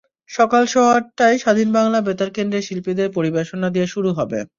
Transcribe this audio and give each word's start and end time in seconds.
সকাল 0.29 0.63
সোয়া 0.67 0.91
আটটায় 0.93 1.37
স্বাধীন 1.37 1.69
বাংলা 1.73 1.99
বেতার 2.01 2.29
কেন্দ্রের 2.31 2.65
শিল্পীদের 2.67 3.09
পরিবেশনা 3.11 3.67
দিয়ে 3.69 3.87
শুরু 3.87 4.09
হবে। 4.13 4.39